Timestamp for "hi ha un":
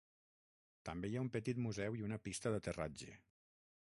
1.11-1.29